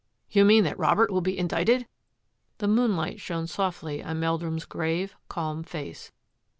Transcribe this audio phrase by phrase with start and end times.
[0.31, 1.85] "You mean that Robert will be Indicted?"
[2.57, 6.11] The moonlight shone softly on Meldrum's grave, calm face.